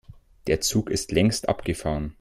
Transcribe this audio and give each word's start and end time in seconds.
Der 0.47 0.61
Zug 0.61 0.89
ist 0.89 1.11
längst 1.11 1.47
abgefahren. 1.47 2.09